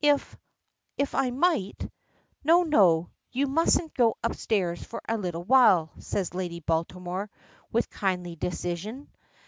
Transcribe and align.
"If 0.00 0.36
if 0.96 1.16
I 1.16 1.30
might" 1.32 1.90
"No, 2.44 2.62
no; 2.62 3.10
you 3.32 3.48
mustn't 3.48 3.94
go 3.94 4.16
upstairs 4.22 4.80
for 4.84 5.02
a 5.08 5.18
little 5.18 5.42
while," 5.42 5.90
says 5.98 6.34
Lady 6.34 6.60
Baltimore, 6.60 7.28
with 7.72 7.90
kindly 7.90 8.36
decision. 8.36 9.08